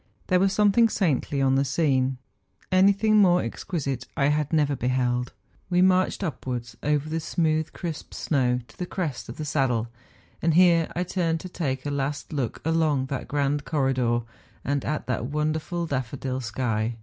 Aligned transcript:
There 0.29 0.39
was 0.39 0.51
something 0.51 0.89
saintly 0.89 1.43
on 1.43 1.53
the 1.53 1.63
scene. 1.63 2.17
Anything 2.71 3.17
more 3.17 3.43
exquisite 3.43 4.07
I 4.17 4.29
had 4.29 4.51
never 4.51 4.75
beheld. 4.75 5.31
We 5.69 5.83
marched 5.83 6.23
upwards 6.23 6.75
over 6.81 7.07
the 7.07 7.19
smooth 7.19 7.71
crisp 7.71 8.15
snow 8.15 8.61
to 8.67 8.75
the 8.79 8.87
crest 8.87 9.29
of 9.29 9.37
the 9.37 9.45
saddle, 9.45 9.89
and 10.41 10.55
here 10.55 10.89
I 10.95 11.03
turned 11.03 11.39
to 11.41 11.49
take 11.49 11.85
a 11.85 11.91
last 11.91 12.33
look 12.33 12.61
along 12.65 13.05
that 13.09 13.27
grand 13.27 13.63
corridor, 13.63 14.21
and 14.65 14.83
at 14.83 15.05
that 15.05 15.27
wonderful 15.27 15.85
^ 15.85 15.87
daffodil 15.89 16.41
sky. 16.41 16.95